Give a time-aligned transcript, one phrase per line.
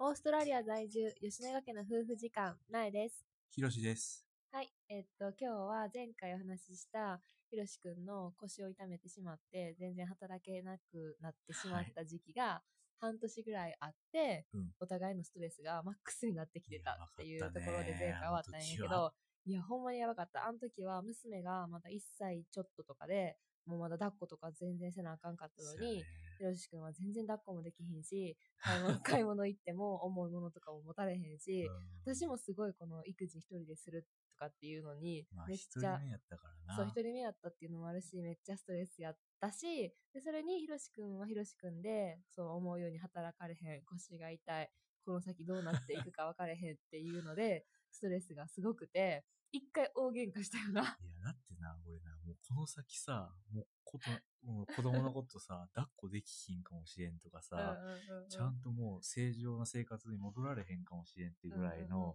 [0.00, 3.24] オーストラリア在住、吉永家の夫婦時間、なえです。
[3.48, 4.26] ひろしです。
[4.50, 4.68] はい。
[4.88, 12.60] えっと、今日は前回お話しした、ひろしくんの腰を痛めてしまって、全然働けなくなってしまった時期が、
[12.98, 19.12] 半年ぐらいあって、うんお互いのストレスがマックスになってきてたっていうところで前回終わったんやけど、
[19.46, 20.44] いや、ほんまにやばかった。
[20.44, 26.02] あの時は娘がまだ1歳ちょっととかで、もうまだ抱っことか全然せなあかんかったのに、
[26.38, 36.76] ひろしくんは全然抱っこもできひんし、 買い物 買い物行っても重いものとかも持たれへんし、うん私もすごいこの育児一人でするとかっていうのにまあ、めっ一ちゃ、人目やったからな。
[36.76, 44.70] そう一人目やったっていうのもあるしめっちゃストレスやったしでそれにひろしくんはひろしくんでそう思うように働かれへん腰が痛い
[45.04, 50.90] この先どうなっていくか分かれへんっていうので ストレスがすごくて一回大喧嘩したよないや、
[51.22, 53.66] だってな、俺な、もうこの先さ、もう
[53.98, 54.04] こ
[54.42, 58.28] と、もう子供のことさ、 抱っこできひんかもしれんとかさ、うんうんうんうん。
[58.28, 62.14] ちゃんともう正常な生活に戻られへんかもしれんっていうぐらいうんうんう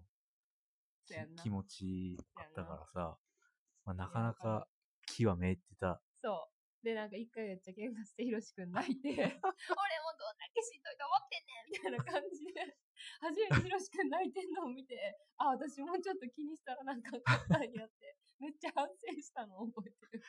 [1.10, 3.18] やん気持ちあったからさ、
[3.86, 4.68] まあ、なかなか
[5.06, 6.02] 気はめいってた。
[6.22, 6.60] そう。
[6.84, 12.78] でなんか一回めっちゃ喧嘩してひろしくん泣いて 俺もどんだけしんどいと思ってんねんみたいな感じで
[13.20, 20.24] 初めてひろしくん泣いてんのを見てあ私もうちょっと気にしたらなんかあかったんやってめっちゃ反省したのを覚えてる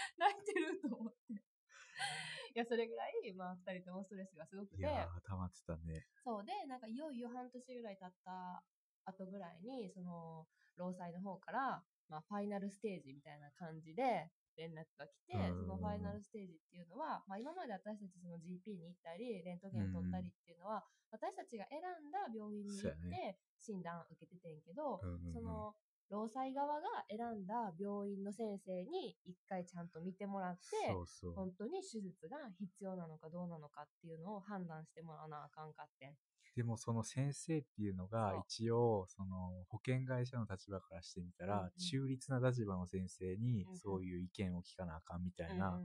[0.18, 1.32] 泣いてると思って。
[1.34, 4.78] いやそれぐらいまあ二人ともストレスがすごくて。
[4.78, 6.06] いやー、溜まってたね。
[6.24, 8.64] そうで、なんかいよいよ半年ぐらい経った
[9.04, 15.60] 後ぐらいに、その、労災の方から、まあ、ファイナルステージみたいな感じで連絡が来て、うん。
[15.60, 25.32] そのファイナルステージっていうのは、まあ、今まで私たちその GP に行ったり、レントゲン取ったりっていうのは、私たちが選んだ病院に行って診断受けててんけど、うんうんうん。
[25.32, 25.74] その、
[26.10, 30.60] 労災側が選んだ病院の先生に一回ちゃんと見てもらって、
[30.92, 31.32] そうそう。
[31.34, 36.14] 本当に手術が必要なのかどうなのかっていうのを判断してもらわなあかんかってん。
[36.56, 45.78] でもその先生っていうのが一応その保険会社の立場からしてみたら、中立な立場の先生にそういう意見を聞かなあかんみたいな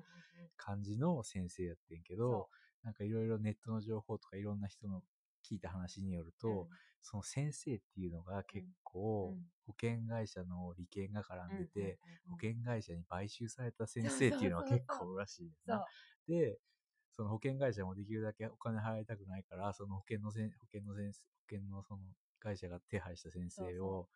[0.58, 2.48] 感じの先生やってんけど、
[2.82, 5.02] そなんかいろいろネットの情報とかいろんな人の
[5.44, 6.68] 聞いた話によると、うん。
[7.02, 9.44] その先生っていうのが結構うん。
[9.66, 11.98] 保険会社の利権が絡んでて、
[12.30, 15.78] 保険会社に買収された先生っていうのは結構らしいねんそう。
[15.78, 15.86] な。
[16.28, 16.60] で、
[17.12, 22.02] その保険会社もできるだけお金払いたくないから、その保険のせん保険の先生、保険のその
[22.40, 24.10] 会社が手配した先生を、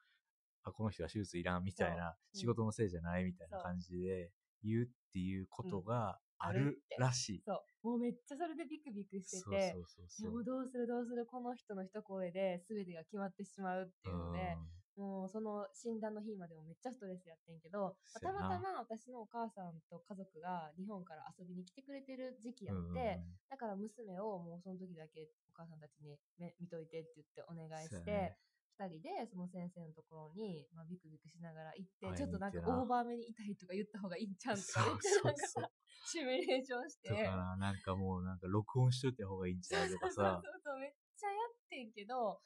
[0.64, 4.32] あ、この人は手術いらんみたいな、仕事のせいじゃないみたいな感じで
[4.64, 7.44] 言うっていうことがああるらしい。
[7.46, 7.54] そ
[7.84, 7.88] う。
[7.88, 10.32] もうめっちゃそれでビクビクしてて、そうそうそう。
[10.32, 14.58] もどうするどうするこの人の一声で全てが決まってしまうっていうので、
[14.98, 28.36] もうその診断の日までもめっちゃストレスやってんけど、そうやなたまたま私のお母さんと家族が日本から遊びに来てくれてる時期やって、だから娘をもうその時だけお母さんたちにめ見といてって言ってお願いして、
[28.78, 35.66] 二人でその先生のところに、まあ、ビクビクしながら行って、ちょっとなんかオーバーめに痛いとか言った方がいいんちゃうんとかそうそうんなかそう。
[36.06, 37.10] シミュレーションして。
[37.26, 42.38] な、なんかもうなんか録音しといた方がいいんちゃうとかそうさそう、そう、めっちゃやってんけど、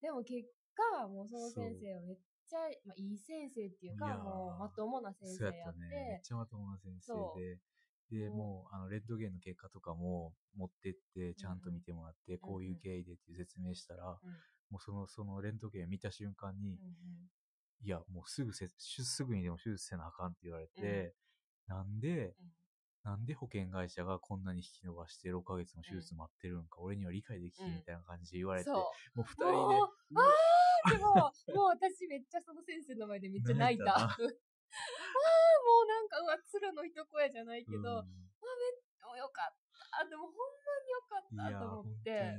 [0.00, 0.46] でも結
[0.78, 5.88] 果、もうその先生はめっちゃ、まあ、いい先生っていうか、もうまともな先生やって、ね。
[5.90, 7.58] めっちゃまともな先生そで。
[8.14, 8.30] で、う。
[8.30, 14.18] んもう、あの、レッドゲンの結果とかも持ってって、ちゃんと見てもらって、こういう経緯でっていう説明したら、うん
[14.70, 16.94] もうその、そのレントゲン見た瞬間に、うんうん
[17.82, 21.14] いや、もうすぐせ、しすぐにでも手術せなあかんって言われて、
[21.66, 22.52] なんで、うん
[23.02, 28.68] なんで保険会社がこんなに引き延ばして6ヶ月の手術待ってるんか、俺には理解できひんみたいな感じで言われて。
[28.68, 31.32] もう二人で、あーでも、も
[31.64, 33.96] う私めっちゃその先生の前でめっちゃ泣いた。
[33.96, 34.14] ああ、も
[35.80, 40.04] うなんか、うわ、鶴の一声じゃないけど、うんあ、めっちゃよかった。
[40.04, 40.44] でもほんま
[40.84, 42.36] によかったと思って。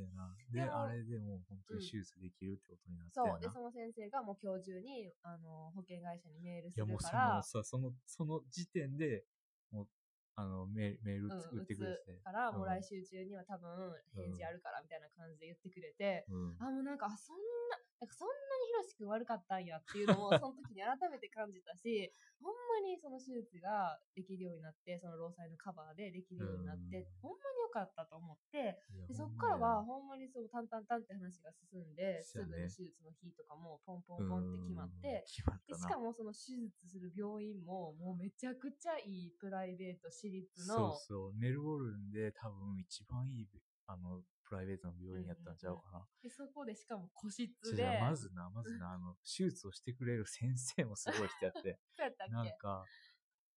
[0.55, 0.65] な。
[0.65, 3.39] で、あれでもう本当に手術できるってことになってそう。
[3.39, 9.25] で、その先生がもう今日中に、あの、保険会社にメールすいやもうそるからの、さ、その、その時点で、
[9.71, 9.87] もう、
[10.35, 12.23] あの、メメールうん、打ってくれて打つ。
[12.23, 13.69] から、もううん来週中には多分
[14.15, 16.55] 返事あるからみたいな感じで言ってくれて、うん。
[16.59, 22.11] あ、もうなんか、あそんな、なんかそんなにひろしくん悪かったんやっていうのも、 その時に改めて感じたし、
[22.41, 35.77] ほんまにその手術ができるようになって、その労災のカバーでできるようになって、うんほんまに良かったと思って、でそっからは、ほんまにそう、タンタンタンって話が進んで、すぐに手術の日とかもポンポンポンって決まって、うん決まったな。
[35.77, 41.33] でしかもその手術する病院も、もうめちゃくちゃいいプライベート、私立そうの、そう。
[41.35, 43.47] メルボルンで多分一番いい、
[43.91, 46.05] あの、プライベートの病院やったんちゃうかな。
[46.23, 51.79] でそこでしかも個室じで、まずな、まずな、あの、手術をしてくれる先生もすごい人やって。
[51.95, 52.33] そうやったっけ？
[52.33, 52.85] なんか、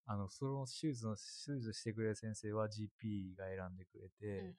[0.06, 1.22] あの、その手術の、手
[1.58, 4.54] 術してくれる先生は GP が選んでくれて、うんうん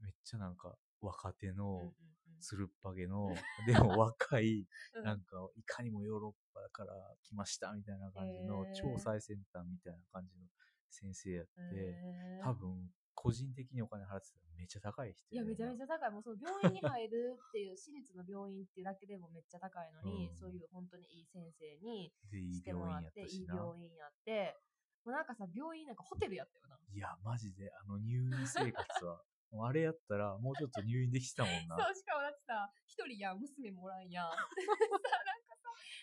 [0.00, 1.52] めっちゃなんか若手うん。
[1.52, 3.28] うんのうん、つるっぱげの、
[3.66, 4.66] でも若い、
[4.96, 5.04] うん。
[5.04, 10.46] なんか、いかにもヨーロッパから来ましたみたいな感じの超最先端みたいな感じの
[10.88, 12.42] 先生やって、へー。
[12.42, 15.84] 多分、個人的にお金払ってたらめっちゃ高い人いや、めちゃめちゃ。
[15.84, 16.10] ゃ高い。
[16.10, 22.12] もうその病院に入るっていう、私立の病院っていうだけでもめっちゃ高いのに、うんそういう本当にいい先生に
[22.52, 24.56] してもらって、いい病院やって、
[25.04, 26.76] もうなんかさ、病院なんかホテルやったよな。
[26.92, 29.22] いや、マジで、あの入院生活は、
[29.66, 31.76] あれやったら、もうちょっと入院できてたもんな。
[31.76, 34.30] そう、しかもだってさ、一人やん、娘もおらんやん。
[34.30, 35.29] さ、なんかさ、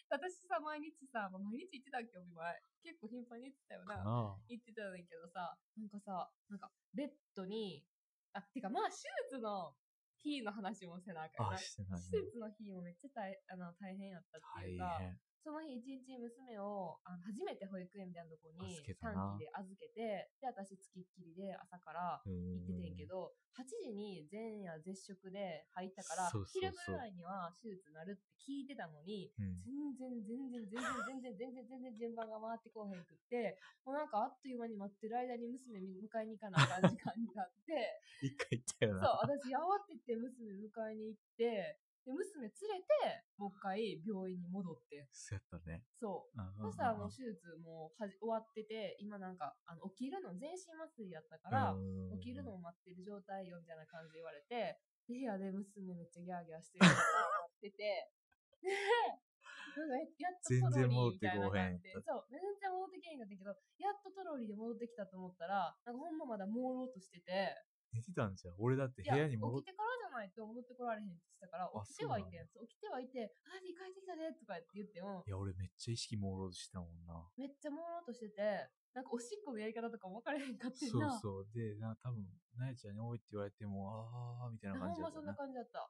[0.10, 2.56] 私さ、毎日さ、まあ毎日行ってたっけ、お見舞い。
[2.84, 3.96] 結構頻繁に行ってたよな。
[4.48, 7.84] 行ってたんだけどさ、なんかさ、なんか、ベッドに、
[8.34, 9.76] あ、てかまあ、手術の
[10.24, 11.58] 日の話もせなあかんな。
[11.58, 12.24] してない手ね。
[12.24, 15.20] 術の日もめっちゃ大あの大変やったって大いうか、変。
[15.48, 29.64] その日一日娘をあの初めて保育園みたいなとこに短期で預けて、で、私つきっきりで朝からうん行っててんけど、8時に前夜絶食で入ったから、昼ぐらいには手術なるって聞いてたのに、うん。
[29.64, 33.56] 全然全然全然全然全然全然順番が回ってこうへんくって、
[33.88, 39.40] もうなんかあっという間に待ってる間に娘迎えに行かなあかん時間になって、 一回行ったよそう、な。
[39.40, 45.12] 私慌てて娘迎えに行って、で、娘連れて、もう一回病院に戻って。
[45.12, 45.84] そうやったね。
[46.00, 46.40] そう。
[46.56, 58.10] そしたらもう手術もうはじ終わってて、今なんか、あの、起きるの全身麻酔やったから、うん起きるのを待ってる状態よみたいな感じで言われて、で部屋で娘めっちゃギャーギャーして るってて、
[58.64, 58.72] で、
[59.76, 67.52] なんかやっとトロリーみたいな感じで、そう、全然戻ってけへんかったけど、やっとトロリーで戻ってきたと思ったら、なんかほんままだ朦朧としてて、
[67.94, 68.56] 寝てたんじゃん。
[68.60, 77.16] 俺だって部屋に戻っ起きてからじゃないと戻ってこられへんって言ってたから、あ起きてはいて起きてはいて、あ、リ帰ってきたねとかって言ってもい、や、俺めっちゃ意識朦朧としてたもんな。
[77.38, 81.20] めっちゃ朦朧としてて、なんかおしっこのやり方とかも分からへんかってんそうな。
[81.20, 81.48] そう。
[81.54, 82.26] で、な多分、
[82.58, 83.94] なえちゃんに多いって言われても、
[84.44, 85.88] あーみたいなほんまそんな感じだったな。
[85.88, 85.90] 感じだった。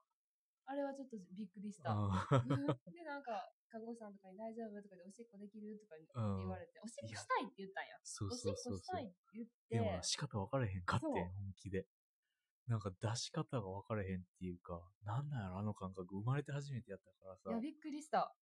[0.68, 1.92] あれはちょっとびっくりした。
[1.92, 2.12] うん
[2.92, 4.80] で、なんか、看護師さんとかに大丈夫？
[4.82, 5.78] とかでおしっこできる？
[5.78, 7.96] とか言われて、おしっこしたいって言ったんや。
[8.02, 9.14] そうおしっそうそうそうこしたいって。
[9.34, 11.86] 言って、でもな、仕方分からへんかってんそう本気で。
[12.68, 16.16] なんか出し方が分からへんっていうか、なんなんやろ、あの感覚。
[16.16, 17.48] 生まれて初めてやったからさ。
[17.48, 18.36] いや、びっくりした。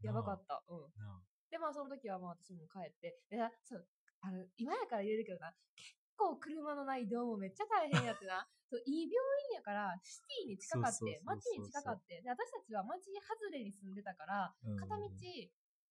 [0.00, 0.64] やばかった。
[0.68, 0.88] うん。
[1.50, 3.86] で、まあその時はまあ私も帰って、でなそう、
[4.22, 9.18] あの、今やから言えるけどな、結構車のない移動もめっちゃ大変やってな、 そう、いい病
[9.50, 15.10] 院やから、シティに近かって街に近かって、で、私たちは街外れに住んでたから、うん片道、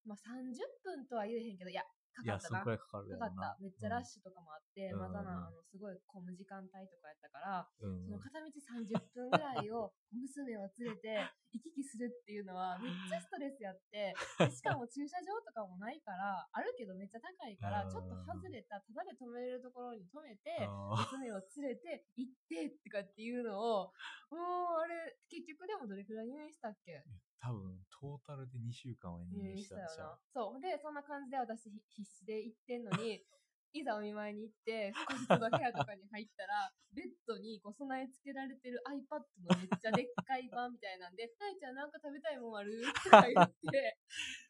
[0.06, 2.60] まあ30分とは言えへんけど、いや、かかったな。
[2.60, 3.58] かかった。。
[3.60, 8.06] めっちゃラッシュとかもあって、うんまだな、うんあの、すごい混む時間帯とかやったから、うん。
[8.06, 11.20] その片道30分ぐらいを娘を連れて
[11.52, 20.68] 行き来するっていうのはめっちゃストレスやって、 でしかも駐車場とかもないから、あるけどめっちゃ高いから、うんちょっと外れた、ただで止めれるところに止めて、
[21.12, 23.94] 娘を連れて行ってとかっていうのを、
[24.30, 27.04] もうあれ、結局でもどれくらい入院したっけ？
[27.42, 27.84] 多分、
[28.32, 30.20] タルで2週間は入院したんちゃうな。
[30.32, 30.62] そう。
[30.62, 33.20] で、そんな感じで私必死で行ってんのに、
[33.74, 42.84] いざお見舞いに行って、個室の部屋とかに入ったら、 ベッドにこう備え付けられてる iPad のめっちゃでっかい版みたいなんで、 ないちゃんなんか食べたいもんある？
[43.04, 43.98] とか言って、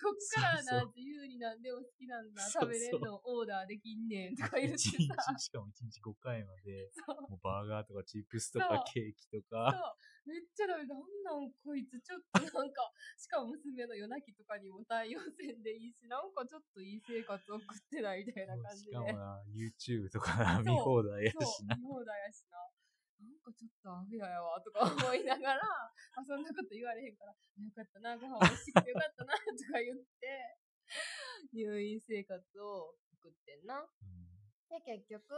[0.01, 6.89] こっからな、自由になんでも好きなんだ、そうそう食べれるのオーダーできんねんとか言って一日さ、、しかも1日5回まで。
[7.29, 9.95] もうバーガーとかチップスとかケーキとか。
[10.25, 10.85] めっちゃダメ。
[10.85, 18.91] なんなんこいつ、ちょっとなんか、 しかも娘の夜泣きとかにも対応せんでいいし、なんかちょっといい生活を送ってないみたいな感じで。
[18.91, 21.75] しかもな、YouTube とかな、見放題やしな。
[21.75, 22.70] 見放題やしな。
[23.21, 27.37] なんかちょっとアフやわ、とか 思いながら、あ、そんなこと言われへんから、よ
[27.75, 29.39] かったな、ご飯美味しくてよかったな、と
[29.71, 30.57] か言って、
[31.53, 33.79] 入院生活を送ってんな。
[33.79, 34.31] うん
[34.71, 35.35] で、結局、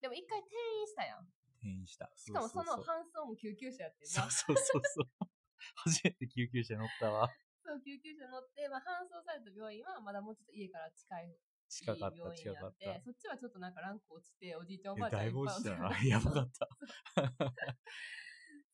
[0.00, 1.26] でも一回転院したやん。
[1.58, 2.10] 転院した。
[2.14, 4.30] しかもその搬送も救急車やってんな。
[4.30, 5.28] そうそうそうそう。
[5.82, 7.28] 初めて救急車乗ったわ。
[7.64, 11.38] そう、救急車乗って、まあ、搬送された病院はまだもうちょっと家から近い
[11.72, 13.00] 近かった、近かった。
[13.00, 15.72] そっちはちょっとなんかランク落ちて、おじいちゃんおばあちゃんいっぱいぶ落ちた
[16.04, 16.68] やばかった。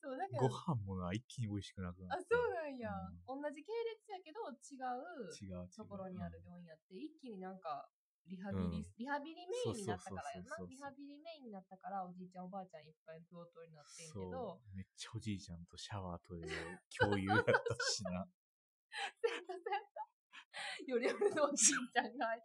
[0.02, 2.26] そう、だから、ご飯もな、一気に美味しくなくなあ、って。
[2.30, 2.90] そうなんや。
[2.90, 5.68] う同じ系列やけど、違う違う。
[5.70, 7.88] ところにあるうん病院やって、一気になんか、
[8.26, 10.68] リハビリ、うんリハビリメインになったからやんなそうそうそうそう。
[10.68, 14.76] リハビリメインになったから、おじいちゃんおばあちゃんいっぱい病棟になってんけどそ、う。
[14.76, 16.46] めっちゃおじいちゃんとシャワーとで
[16.98, 17.52] 共有やった
[17.86, 18.26] しな。
[19.22, 20.08] そうそうやった。
[20.86, 22.42] よりよりのおじいちゃんが、二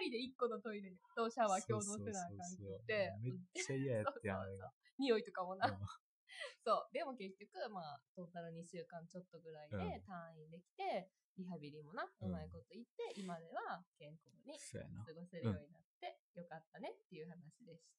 [0.00, 4.72] 人で一個のトイレとシャワー共同せなあかんくって、めっちゃ嫌やって、あれが。
[4.98, 5.68] 匂いとかもな。
[5.68, 5.78] うん
[6.64, 6.92] そう。
[6.92, 14.58] でも結局、まあ、トータル2週間ちょっとぐらいでうん退院できて、リハビリもな、うんうまいこと言って、今では健康に。
[15.04, 17.96] 過ごせるようになって、よかったねっていう話でした。